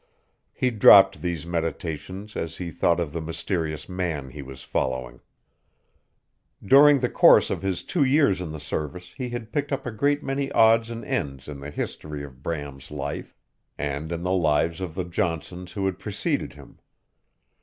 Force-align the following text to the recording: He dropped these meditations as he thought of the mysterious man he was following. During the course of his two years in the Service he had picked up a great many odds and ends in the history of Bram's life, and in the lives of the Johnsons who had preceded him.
He 0.51 0.71
dropped 0.71 1.21
these 1.21 1.45
meditations 1.45 2.35
as 2.35 2.57
he 2.57 2.71
thought 2.71 2.99
of 2.99 3.13
the 3.13 3.21
mysterious 3.21 3.87
man 3.87 4.31
he 4.31 4.41
was 4.41 4.63
following. 4.63 5.19
During 6.65 7.01
the 7.01 7.07
course 7.07 7.51
of 7.51 7.61
his 7.61 7.83
two 7.83 8.03
years 8.03 8.41
in 8.41 8.51
the 8.51 8.59
Service 8.59 9.11
he 9.13 9.29
had 9.29 9.51
picked 9.51 9.71
up 9.71 9.85
a 9.85 9.91
great 9.91 10.23
many 10.23 10.51
odds 10.53 10.89
and 10.89 11.05
ends 11.05 11.47
in 11.47 11.59
the 11.59 11.69
history 11.69 12.23
of 12.23 12.41
Bram's 12.41 12.89
life, 12.89 13.35
and 13.77 14.11
in 14.11 14.23
the 14.23 14.31
lives 14.33 14.81
of 14.81 14.95
the 14.95 15.05
Johnsons 15.05 15.73
who 15.73 15.85
had 15.85 15.99
preceded 15.99 16.53
him. 16.53 16.79